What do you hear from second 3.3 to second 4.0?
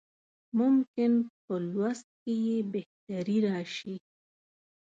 راشي.